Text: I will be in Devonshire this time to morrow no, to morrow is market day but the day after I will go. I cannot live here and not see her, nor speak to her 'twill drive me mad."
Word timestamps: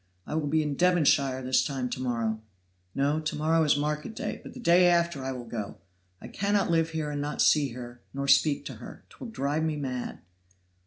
I 0.25 0.33
will 0.33 0.47
be 0.47 0.63
in 0.63 0.73
Devonshire 0.75 1.43
this 1.43 1.63
time 1.63 1.87
to 1.91 2.01
morrow 2.01 2.41
no, 2.95 3.19
to 3.19 3.35
morrow 3.35 3.63
is 3.63 3.77
market 3.77 4.15
day 4.15 4.39
but 4.41 4.55
the 4.55 4.59
day 4.59 4.87
after 4.87 5.23
I 5.23 5.31
will 5.31 5.45
go. 5.45 5.77
I 6.19 6.27
cannot 6.27 6.71
live 6.71 6.89
here 6.89 7.11
and 7.11 7.21
not 7.21 7.39
see 7.39 7.73
her, 7.73 8.01
nor 8.11 8.27
speak 8.27 8.65
to 8.65 8.73
her 8.77 9.05
'twill 9.09 9.29
drive 9.29 9.63
me 9.63 9.77
mad." 9.77 10.21